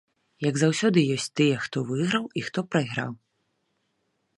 [0.45, 3.11] Як заўсёды, ёсць тыя, хто выйграў і хто прайграў.